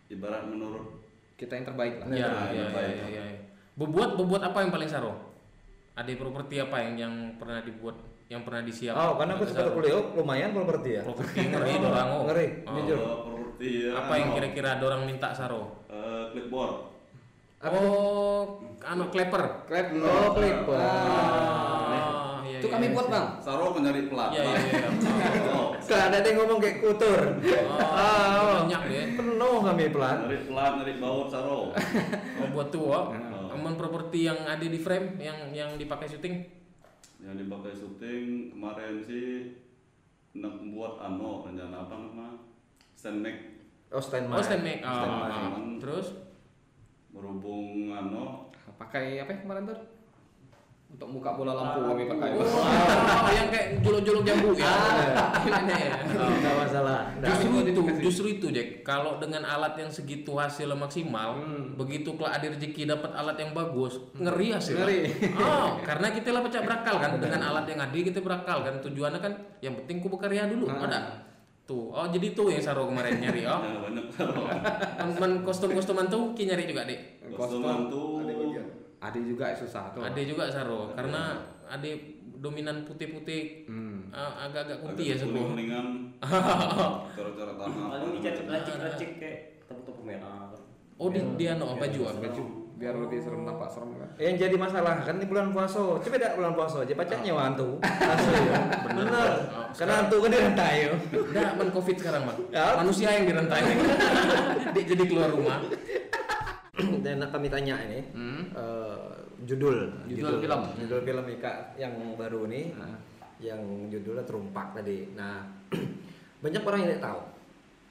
ibarat 0.08 0.44
menurut 0.46 0.86
kita 1.34 1.52
yang 1.52 1.66
terbaik 1.66 1.94
lah 1.98 2.08
Ya, 2.08 2.28
Nah, 2.28 2.48
ya, 2.54 2.66
baik. 2.70 2.94
ya, 2.96 3.08
ya, 3.08 3.24
ya. 3.26 3.38
Bobot 3.74 4.10
bobot 4.16 4.40
apa 4.40 4.58
yang 4.60 4.70
paling 4.70 4.86
saro? 4.86 5.18
Ada 5.96 6.12
properti 6.20 6.60
apa 6.60 6.76
yang 6.84 6.94
yang 7.00 7.14
pernah 7.40 7.64
dibuat 7.64 7.96
yang 8.28 8.44
pernah 8.44 8.68
disiap? 8.68 9.00
Oh, 9.00 9.16
karena 9.16 9.40
aku 9.40 9.48
sempat 9.48 9.72
kuliah 9.72 9.96
lumayan 10.12 10.52
kalau 10.52 10.68
berarti 10.68 11.00
ya. 11.00 11.02
Properti 11.08 11.40
ngeri 11.56 11.74
dorang 11.80 12.08
oh. 12.12 12.22
Ngeri, 12.28 12.48
Oh. 12.68 12.74
jujur. 12.76 13.00
kalau 13.00 13.18
properti 13.24 13.68
ya, 13.80 13.92
Apa 13.96 14.14
yang 14.20 14.30
kira-kira 14.36 14.70
dorang 14.76 15.02
minta 15.08 15.32
saro? 15.32 15.88
eh, 15.88 16.24
clipboard. 16.36 16.74
Oh, 17.66 18.60
anu 18.84 19.08
kleper. 19.08 19.44
Klep 19.66 19.88
Oh, 19.98 20.36
clipper. 20.36 20.76
Ah, 20.78 22.44
iya, 22.44 22.60
itu 22.60 22.68
iya, 22.68 22.74
kami 22.76 22.86
iya. 22.86 22.94
buat 22.94 23.08
bang 23.08 23.28
Saro 23.40 23.66
mencari 23.72 24.02
plat. 24.12 24.30
Iya, 24.36 24.42
iya, 24.44 24.60
iya. 24.60 24.88
Oh, 25.50 25.72
ada 25.88 26.18
yang 26.20 26.36
ngomong 26.36 26.60
kayak 26.60 26.78
kutur. 26.84 27.20
Oh, 27.72 28.68
banyak 28.68 28.82
deh. 28.86 29.06
Penuh 29.16 29.58
kami 29.64 29.84
pelan. 29.90 30.18
nyari 30.28 30.40
plat, 30.44 30.72
nyari 30.76 30.94
baut 31.00 31.28
saro. 31.32 31.72
Oh, 31.72 32.48
buat 32.52 32.68
tuh, 32.68 32.84
oh. 33.56 33.58
Oh. 33.58 33.62
Aman 33.64 33.80
properti 33.80 34.28
yang 34.28 34.40
ada 34.44 34.68
di 34.68 34.80
frame 34.80 35.16
yang 35.24 35.56
yang 35.56 35.80
dipakai 35.80 36.12
syuting. 36.12 36.44
Yang 37.24 37.48
dipakai 37.48 37.72
syuting 37.72 38.52
kemarin 38.52 39.00
sih 39.00 39.56
nak 40.36 40.60
buat 40.76 41.00
ano 41.00 41.48
rencana 41.48 41.88
apa 41.88 41.96
nama 41.96 42.28
stand 42.92 43.24
make 43.24 43.56
Oh, 43.96 44.04
stand 44.04 44.28
Oh, 44.28 44.44
stand 44.44 44.68
make. 44.68 44.84
Oh, 44.84 44.92
Stand 44.92 45.16
ah. 45.32 45.56
Terus 45.80 46.08
berhubung 47.16 47.96
ano 47.96 48.52
pakai 48.76 49.24
apa 49.24 49.32
ya 49.32 49.40
kemarin 49.40 49.72
tuh 49.72 49.80
untuk 50.96 51.12
buka 51.12 51.36
bola 51.36 51.52
lampu 51.52 51.92
kami 51.92 52.08
pakai 52.08 52.30
Oh, 52.40 53.28
yang 53.36 53.52
kayak 53.52 53.68
jolok-jolok 53.84 54.24
jambu 54.24 54.56
ya. 54.56 54.72
Ini 55.44 55.76
ya. 55.76 55.96
Enggak 56.08 56.56
masalah. 56.56 57.00
Justru 57.20 57.52
Nah, 57.52 57.68
itu, 57.68 57.82
justru 58.00 58.26
itu 58.40 58.48
Jack. 58.56 58.88
Kalau 58.88 59.20
dengan 59.20 59.44
alat 59.44 59.76
yang 59.76 59.92
segitu 59.92 60.40
hasil 60.40 60.72
maksimal, 60.72 61.36
Hmm. 61.36 61.76
begitu 61.76 62.16
kelak 62.16 62.40
ada 62.40 62.48
rezeki 62.48 62.88
dapat 62.88 63.12
alat 63.12 63.36
yang 63.36 63.52
bagus, 63.52 64.00
ngeri 64.16 64.56
hasil. 64.56 64.80
Ngeri. 64.80 65.00
Oh, 65.36 65.76
karena 65.84 66.16
kita 66.16 66.32
lah 66.32 66.42
pecah 66.48 66.64
berakal 66.64 66.96
kan 66.96 67.12
dengan 67.20 67.42
alat 67.44 67.68
yang 67.68 67.80
ada 67.84 67.92
kita 67.92 68.20
berakal 68.24 68.64
kan 68.64 68.80
tujuannya 68.80 69.20
kan 69.20 69.34
yang 69.60 69.76
penting 69.76 70.00
ku 70.00 70.08
bekerja 70.08 70.48
dulu, 70.48 70.72
Ah. 70.72 70.88
ada. 70.88 71.00
Tuh, 71.66 71.90
oh 71.90 72.06
jadi 72.08 72.38
tuh 72.38 72.54
yang 72.54 72.62
Saro 72.62 72.86
kemarin 72.86 73.18
nyari 73.18 73.42
oh. 73.42 73.58
ya 73.58 73.90
saro. 74.14 74.46
Teman 75.02 75.42
kostum-kostuman 75.42 76.06
tuh 76.06 76.30
ki 76.38 76.46
nyari 76.46 76.70
juga, 76.70 76.86
Dek. 76.86 77.26
Kostuman 77.34 77.90
tuh 77.90 78.15
ada 79.06 79.20
juga 79.20 79.54
susah 79.54 79.94
tuh 79.94 80.02
Ada 80.02 80.22
juga 80.22 80.50
Saro 80.50 80.90
karena 80.92 81.38
ada 81.66 81.90
dominan 82.36 82.84
putih-putih 82.84 83.66
Hmm. 83.66 84.10
ah, 84.10 84.46
agak-agak 84.46 84.78
agak 84.78 84.92
putih 84.94 85.06
ya 85.06 85.16
sebelum. 85.16 85.34
kuning-kuningan 85.54 85.88
cara-cara 87.16 87.54
tanah 87.56 87.86
paling 87.92 88.12
dicacik 88.16 88.46
racik 88.46 88.76
racik 88.78 89.10
kayak 89.18 89.38
tepuk-tepuk 89.66 90.04
merah 90.04 90.50
Oh, 90.96 91.12
di, 91.12 91.20
dia 91.36 91.60
no 91.60 91.76
baju 91.76 92.02
ah. 92.08 92.16
baju 92.16 92.44
biar 92.76 92.96
lebih 92.96 93.20
serem 93.20 93.44
nampak 93.44 93.68
serem 93.68 93.96
kan 93.96 94.08
Yang 94.16 94.36
jadi 94.48 94.56
masalah 94.56 95.00
kan 95.00 95.16
di 95.16 95.28
bulan 95.28 95.52
puasa. 95.52 95.80
Coba 95.96 96.16
dak 96.16 96.36
bulan 96.36 96.52
puasa 96.52 96.84
aja 96.84 96.92
pacak 96.92 97.20
nyewa 97.20 97.42
hantu. 97.48 97.80
Asli 98.16 98.36
ya. 98.48 98.60
Bener. 98.84 99.08
Oh, 99.48 99.68
Karena 99.72 99.94
hantu 99.96 100.16
kan 100.20 100.30
dirantai 100.32 100.76
yo. 100.84 100.94
Enggak, 101.14 101.52
men 101.56 101.70
covid 101.72 101.96
sekarang, 101.96 102.22
Bang. 102.28 102.40
Ya. 102.48 102.76
Manusia 102.76 103.12
yang 103.12 103.26
dirantai. 103.28 103.64
Dia 104.76 104.84
jadi 104.88 105.04
keluar 105.04 105.32
rumah. 105.32 105.60
Dan 107.04 107.20
nak 107.20 107.32
kami 107.32 107.48
tanya 107.48 107.80
ini 107.82 108.00
Hmm. 108.12 108.52
eh, 108.52 109.08
judul, 109.42 109.92
Judul 110.06 110.40
film. 110.40 110.62
judul 110.78 111.02
film 111.02 111.26
Ika 111.30 111.76
yang 111.76 111.94
baru 112.16 112.46
nih 112.46 112.66
Nah. 112.74 112.98
yang 113.36 113.60
judulnya 113.88 114.24
terumpak 114.24 114.72
tadi. 114.74 115.12
Nah 115.12 115.44
banyak 116.44 116.62
orang 116.62 116.80
yang 116.82 116.90
tidak 116.92 117.04
tahu 117.04 117.20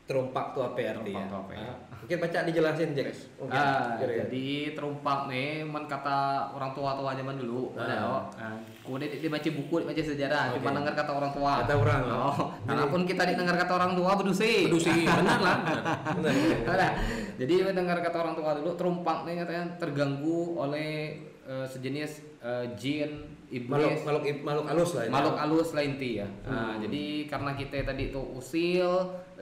terumpak 0.05 0.53
apa 0.53 0.69
artinya. 0.77 1.25
Terumpak 1.25 1.49
ya? 1.51 1.65
Nah, 1.65 1.77
mungkin 1.97 2.17
baca 2.21 2.39
dijelasin 2.45 2.93
Jack. 2.93 3.09
Mungkin, 3.35 3.57
Ah, 3.57 3.97
kira-kira. 3.97 4.29
jadi 4.29 4.47
terumpak 4.73 5.19
nih 5.27 5.65
men 5.65 5.85
kata 5.85 6.17
orang 6.53 6.77
tua 6.77 6.93
tua 6.93 7.11
zaman 7.13 7.35
dulu 7.35 7.73
Ah. 7.73 7.81
ada 7.81 7.97
oh. 8.05 8.23
Nah, 8.37 8.57
kuda 8.85 9.05
dia 9.09 9.31
baca 9.33 9.49
buku 9.51 9.75
dia 9.75 9.89
baca 9.89 10.03
sejarah 10.05 10.43
Oke. 10.47 10.57
cuma 10.61 10.71
dengar 10.75 10.93
kata 10.95 11.13
orang 11.15 11.33
tua 11.33 11.53
Kata 11.65 11.75
orang, 11.75 12.03
oh 12.05 12.29
oh. 12.29 12.37
walaupun 12.63 13.01
kita 13.03 13.23
dengar 13.33 13.57
kata 13.57 13.73
orang 13.75 13.93
tua 13.95 14.11
bedusi 14.15 14.69
Pedusi, 14.69 14.93
benar 15.03 15.41
lah. 15.41 15.57
benar. 15.59 15.85
Benar, 16.15 16.33
benar. 16.37 16.61
Ada. 16.69 16.89
Jadi 17.35 17.55
mendengar 17.65 17.97
kata 17.99 18.17
orang 18.21 18.35
tua 18.35 18.51
dulu 18.55 18.71
terumpak 18.77 19.25
nih 19.25 19.35
katanya 19.41 19.65
terganggu 19.81 20.41
oleh 20.55 21.17
eh, 21.45 21.67
sejenis 21.69 22.13
eh, 22.43 22.67
jin, 22.75 23.11
iblis, 23.53 24.03
makhluk 24.03 24.25
makhluk 24.43 24.67
halus 24.69 24.91
lah 24.97 25.03
ini. 25.07 25.13
makhluk 25.13 25.37
halus 25.39 25.71
lah 25.77 25.83
inti 25.85 26.11
ya. 26.19 26.29
Nah, 26.49 26.81
jadi 26.81 27.05
karena 27.29 27.51
kita 27.55 27.77
tadi 27.85 28.11
itu 28.11 28.21
usil 28.21 28.91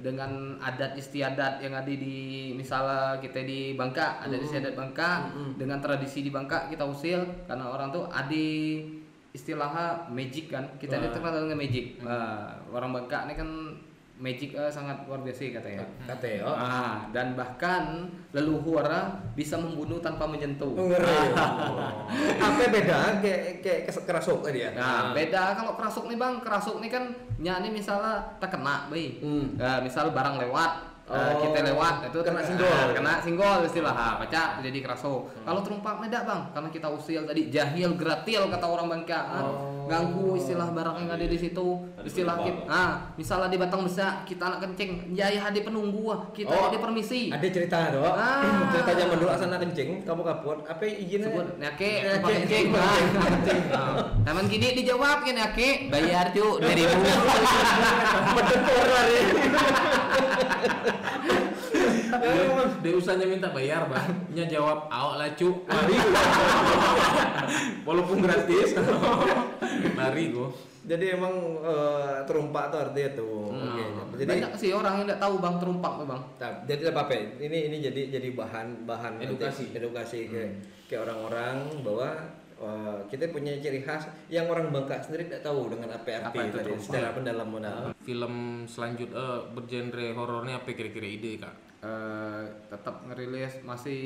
dengan 0.02 0.58
adat 0.58 0.98
istiadat 0.98 1.62
yang 1.62 1.76
ada 1.76 1.92
di 1.92 2.50
misalnya 2.56 3.16
kita 3.22 3.40
di 3.44 3.78
Bangka, 3.78 4.20
adat 4.24 4.40
istiadat 4.42 4.74
Bangka 4.74 5.30
dengan 5.54 5.78
tradisi 5.78 6.24
di 6.24 6.30
Bangka 6.32 6.66
kita 6.68 6.84
usil 6.84 7.46
karena 7.46 7.70
orang 7.70 7.88
tuh 7.94 8.08
ada 8.10 8.46
istilahnya 9.32 10.12
magic 10.12 10.52
kan. 10.52 10.64
Kita 10.76 11.00
ini 11.00 11.08
Wah. 11.08 11.12
terkenal 11.16 11.40
dengan 11.48 11.58
magic. 11.58 11.86
Nah, 12.04 12.60
orang 12.68 12.90
Bangka 12.92 13.18
ini 13.28 13.34
kan 13.36 13.48
magic 14.20 14.54
eh, 14.54 14.70
sangat 14.70 15.08
luar 15.08 15.24
biasa 15.24 15.50
katanya. 15.50 15.82
Kata 16.04 16.26
ya. 16.28 16.40
Oh. 16.44 16.54
Ah, 16.54 17.08
dan 17.10 17.34
bahkan 17.34 18.06
leluhur 18.30 18.84
ah, 18.84 19.16
bisa 19.32 19.56
membunuh 19.56 19.98
tanpa 19.98 20.28
menyentuh. 20.28 20.72
Oh, 20.76 20.86
ngeri. 20.86 21.32
Apa 22.44 22.62
beda 22.68 23.18
kayak 23.18 23.64
kayak 23.64 23.80
kerasuk 24.04 24.44
tadi 24.44 24.68
ya? 24.68 24.70
Nah, 24.76 25.16
beda 25.16 25.56
kalau 25.56 25.74
kerasuk 25.74 26.06
nih 26.12 26.18
bang, 26.20 26.34
kerasuk 26.44 26.76
nih 26.84 26.90
kan 26.92 27.04
nyanyi 27.40 27.72
misalnya 27.72 28.20
terkena, 28.38 28.86
bay. 28.92 29.18
Hmm. 29.18 29.56
Nah, 29.56 29.80
misal 29.80 30.12
barang 30.12 30.38
lewat, 30.38 30.91
eh, 31.04 31.12
Oh, 31.12 31.32
kita 31.40 31.58
lewat 31.64 31.94
itu 32.06 32.18
kena 32.20 32.40
singgol. 32.40 32.68
ah, 32.68 32.88
kena 32.90 33.12
singgol 33.18 33.58
istilah, 33.62 33.90
ah, 33.90 34.12
baca 34.16 34.42
jadi 34.58 34.78
kerasuk. 34.78 35.20
Kalau 35.42 35.60
terumpak 35.60 35.98
beda 35.98 36.22
bang, 36.22 36.42
karena 36.50 36.68
kita 36.68 36.88
usil 36.88 37.22
tadi 37.22 37.48
jahil 37.48 37.94
gratil 37.94 38.46
kata 38.48 38.64
orang 38.64 38.86
Bangka? 38.88 39.20
Oh. 39.40 39.70
ganggu 39.82 40.38
istilah 40.38 40.70
barang 40.70 40.94
yang 40.96 41.10
ada 41.10 41.26
di 41.26 41.34
situ, 41.34 41.74
istilah 42.00 42.38
kita, 42.38 42.64
ah, 42.64 43.02
misalnya 43.12 43.50
di 43.50 43.58
batang 43.58 43.82
besa 43.82 44.22
kita 44.22 44.46
anak 44.46 44.62
kencing, 44.62 45.10
jaya 45.10 45.42
ada 45.42 45.58
penunggu, 45.58 46.06
ah, 46.06 46.22
kita 46.30 46.48
Oh, 46.48 46.70
ada 46.70 46.78
permisi. 46.78 47.28
Ada 47.28 47.44
cerita 47.50 47.90
dong. 47.90 48.06
Ah. 48.06 48.62
cerita 48.72 48.94
zaman 48.94 49.16
dulu 49.18 49.28
asana 49.28 49.58
kencing, 49.58 50.06
kamu 50.06 50.22
kapur. 50.22 50.62
Apa 50.64 50.86
izinnya? 50.86 51.28
sebut 51.28 51.46
nyake 51.58 51.90
Nyake. 51.98 52.14
tempat 52.14 52.30
kencing 52.30 52.66
namun 54.22 54.44
gini 54.52 54.68
dijawab 54.78 55.26
kan 55.26 55.34
nyake 55.34 55.90
bayar 55.90 56.30
cu 56.30 56.62
dari 56.62 56.86
Berdempur 58.32 58.84
lari. 58.86 59.20
Dia, 62.82 62.92
usahanya 62.94 63.26
minta 63.26 63.50
bayar, 63.50 63.90
Bang. 63.90 64.30
Nya 64.30 64.46
jawab, 64.46 64.86
"Awak 64.86 65.14
lah, 65.18 65.28
Cuk." 65.34 65.66
Lari. 65.66 65.96
Walaupun 67.86 68.16
gratis. 68.22 68.78
Lari 69.98 70.24
gua. 70.30 70.48
Jadi 70.82 71.14
emang 71.14 71.62
eh, 71.62 72.26
terumpak 72.26 72.74
tuh 72.74 72.78
artinya 72.90 73.10
tuh. 73.14 73.54
Hmm. 73.54 74.10
Oke. 74.10 74.18
Jadi 74.18 74.30
banyak 74.34 74.52
sih 74.58 74.70
orang 74.74 74.92
yang 74.98 75.06
tidak 75.06 75.20
tahu 75.22 75.34
bang 75.38 75.56
terumpak 75.62 75.92
tuh 75.94 76.06
bang 76.10 76.22
Nah, 76.42 76.52
jadi 76.66 76.82
apa 76.90 77.00
apa? 77.06 77.14
Ini 77.38 77.58
ini 77.70 77.76
jadi 77.78 78.02
jadi 78.18 78.28
bahan 78.34 78.66
bahan 78.82 79.12
Edukasi. 79.22 79.70
edukasi 79.70 80.26
ke 80.26 80.42
ke 80.90 80.98
orang-orang 80.98 81.70
bahwa 81.86 82.10
eh, 82.62 82.98
kita 83.06 83.28
punya 83.28 83.58
ciri 83.58 83.80
khas 83.80 84.06
yang 84.28 84.46
orang 84.46 84.70
Bangka 84.70 84.96
sendiri 84.98 85.26
tidak 85.26 85.42
tahu 85.42 85.66
dengan 85.68 85.90
apa 85.90 86.08
arti 86.22 86.26
Apa 86.32 86.42
itu 86.44 86.56
tadi 86.56 86.70
secara 86.78 87.10
pendalam 87.12 87.48
modal. 87.48 87.90
Film 88.00 88.34
selanjutnya 88.64 89.18
eh, 89.18 89.40
bergenre 89.50 90.06
horornya 90.12 90.56
apa 90.56 90.70
kira-kira 90.70 91.04
ide, 91.04 91.36
Kak? 91.36 91.54
Eh, 91.82 92.42
tetap 92.68 93.02
ngerilis 93.04 93.60
masih 93.60 94.00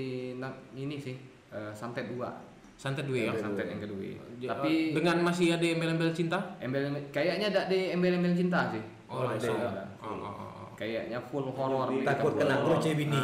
ini 0.72 0.96
sih 0.96 1.16
eh, 1.50 1.72
santet 1.72 2.08
dua 2.08 2.32
Santet 2.74 3.04
dua 3.04 3.28
ya. 3.28 3.32
santet 3.32 3.68
yang 3.68 3.80
kedua 3.80 4.04
Ja- 4.36 4.52
tapi 4.52 4.92
dengan 4.92 5.20
masih 5.22 5.52
ada 5.52 5.64
embel-embel 5.64 6.12
cinta? 6.12 6.36
embel 6.58 6.92
kayaknya 7.08 7.48
ada 7.48 7.62
di 7.68 7.92
embel-embel 7.92 8.32
cinta 8.32 8.68
sih 8.68 8.80
Oh, 9.06 9.22
ada 9.22 9.32
langsung. 9.32 9.56
ya. 9.56 9.84
Oh, 9.96 10.08
oh, 10.08 10.24
oh, 10.26 10.34
oh. 10.60 10.68
kayaknya 10.74 11.16
full 11.22 11.46
horror 11.48 11.88
Takut 12.02 12.34
kena 12.34 12.58
buat. 12.58 12.76
kuruce 12.76 12.92
bini. 12.92 13.16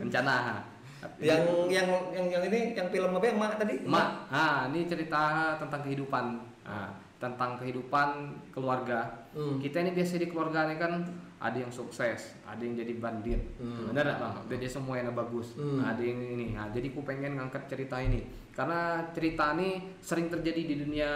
rencana 0.00 0.34
Tapi- 0.34 0.77
yang 1.18 1.42
yang 1.70 1.86
yang 2.10 2.26
yang 2.28 2.42
ini 2.46 2.74
yang 2.74 2.88
film 2.90 3.14
apa 3.14 3.30
mak 3.34 3.58
tadi? 3.58 3.74
Mak, 3.86 4.08
ah 4.30 4.66
ini 4.70 4.86
cerita 4.86 5.54
tentang 5.56 5.86
kehidupan, 5.86 6.24
ah, 6.66 6.90
tentang 7.18 7.58
kehidupan 7.58 8.08
keluarga. 8.50 9.26
Hmm. 9.34 9.58
Kita 9.58 9.82
ini 9.82 9.94
biasa 9.94 10.18
di 10.18 10.26
keluarga 10.26 10.66
ini 10.66 10.76
kan 10.76 11.02
ada 11.38 11.54
yang 11.54 11.70
sukses, 11.70 12.34
ada 12.42 12.58
yang 12.58 12.74
jadi 12.74 12.98
bandit, 12.98 13.38
Hmm. 13.62 13.90
bener 13.90 14.10
nggak 14.10 14.18
bang? 14.18 14.34
Jadi 14.58 14.66
semua 14.66 14.98
yang 14.98 15.14
bagus, 15.14 15.54
Hmm. 15.54 15.86
ada 15.86 16.02
yang 16.02 16.18
ini. 16.18 16.58
Nah, 16.58 16.66
jadi 16.74 16.90
ku 16.90 17.06
pengen 17.06 17.38
ngangkat 17.38 17.70
cerita 17.70 18.02
ini 18.02 18.26
karena 18.50 19.06
cerita 19.14 19.54
ini 19.54 19.94
sering 20.02 20.26
terjadi 20.26 20.66
di 20.66 20.74
dunia 20.82 21.10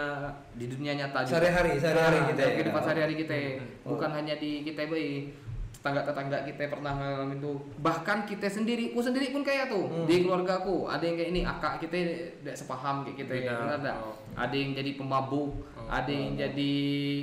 di 0.55 0.71
dunia 0.71 0.95
nyata. 0.95 1.27
Sehari-hari, 1.27 1.75
sehari-hari 1.75 2.17
Nah, 2.23 2.27
kita 2.31 2.39
ya. 2.39 2.79
sehari-hari 2.79 3.15
kita, 3.19 3.35
Hmm. 3.35 3.67
bukan 3.83 4.09
hanya 4.15 4.35
di 4.39 4.63
kita 4.63 4.87
bayi. 4.87 5.35
Tetangga-tetangga 5.83 6.47
kita 6.47 6.71
pernah 6.71 6.95
ngalamin 6.95 7.43
tuh 7.43 7.59
bahkan 7.77 8.23
kita 8.23 8.47
sendiri 8.47 8.95
ku 8.95 9.03
sendiri 9.03 9.29
pun 9.29 9.43
kayak 9.43 9.67
tuh 9.67 9.83
Hmm. 9.83 10.07
di 10.07 10.23
keluarga 10.23 10.63
aku 10.63 10.87
ada 10.87 11.03
yang 11.03 11.19
kayak 11.19 11.29
ini 11.29 11.41
akak 11.43 11.75
kita 11.77 11.97
tidak 12.39 12.55
sepaham 12.55 13.03
kayak 13.03 13.17
kita 13.19 13.31
Beda. 13.35 13.51
benar 13.59 13.79
tak? 13.83 13.95
Oh. 13.99 14.15
ada 14.33 14.55
yang 14.55 14.71
jadi 14.71 14.91
pemabuk 14.95 15.51
Oh. 15.75 15.91
ada 15.91 16.07
yang 16.07 16.39
jadi 16.39 16.71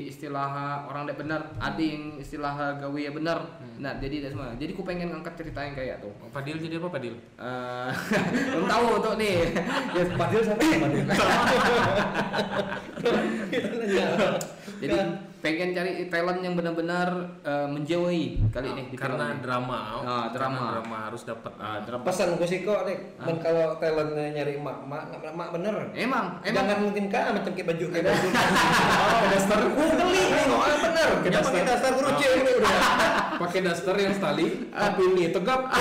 istilah 0.04 0.52
orang 0.84 1.08
tidak 1.08 1.18
benar 1.18 1.40
ada 1.56 1.80
yang 1.80 2.20
istilah 2.20 2.52
gawe 2.76 2.98
ya 3.00 3.08
benar 3.10 3.40
nah 3.80 3.96
jadi 3.96 4.20
tidak 4.20 4.30
semua 4.36 4.52
jadi 4.54 4.68
ku 4.70 4.84
pengen 4.84 5.08
ngangkat 5.08 5.32
cerita 5.34 5.64
yang 5.64 5.72
kayak 5.72 5.96
tuh 5.98 6.12
Padil 6.28 6.60
jadi 6.60 6.76
apa 6.76 6.88
Padil? 6.90 7.16
Eh, 7.16 7.90
belum 8.52 8.68
tahu 8.68 8.88
tuh 9.00 9.14
nih 9.16 9.56
Ya, 9.96 10.04
Padil 10.12 10.40
siapa 10.44 10.60
ya 10.60 10.76
Padil? 10.78 11.04
jadi 14.80 14.96
pengen 15.40 15.72
cari 15.72 15.92
talent 16.06 16.40
yang 16.40 16.52
benar-benar 16.52 17.08
eh, 17.40 17.66
menjiwai 17.66 18.22
kali 18.48 18.66
ini 18.68 18.82
di 18.84 18.94
film 18.94 19.00
karena 19.00 19.26
ini. 19.30 19.40
drama. 19.40 19.78
Ah, 19.98 20.26
drama. 20.28 20.60
Karena 20.60 20.72
drama 20.76 20.96
harus 21.08 21.22
dapat 21.24 21.52
Ah, 21.56 21.80
drama. 21.80 22.04
Pesan 22.04 22.36
gue 22.36 22.44
sih 22.44 22.60
kok, 22.60 22.84
Nek. 22.84 22.98
Men 23.18 23.36
kalau 23.38 23.76
talentnya 23.76 24.26
nyari 24.32 24.56
emak, 24.56 24.76
emak, 24.82 25.02
emak, 25.10 25.32
emak 25.32 25.48
bener. 25.50 25.74
emang 25.92 26.26
emang 26.40 26.54
Jangan 26.60 26.78
mungkin 26.80 27.04
kah 27.08 27.32
macam 27.32 27.50
kayak 27.50 27.68
baju 27.68 27.84
kayak 27.88 28.04
baju. 28.06 28.28
Oh, 29.00 29.26
daster. 29.26 29.60
Gue 29.70 29.86
geli 29.90 30.22
nih, 30.22 30.44
oh, 30.46 30.60
ah, 30.60 30.76
bener. 30.78 31.08
Kita 31.20 31.38
pakai 31.40 31.62
daster 31.64 31.90
kuruci 31.92 32.26
ini 32.30 32.52
udah. 32.56 32.72
pakai 33.40 33.60
daster 33.64 33.96
yang 33.96 34.12
tali 34.14 34.46
tapi 34.68 35.00
ini 35.02 35.32
tegap 35.32 35.60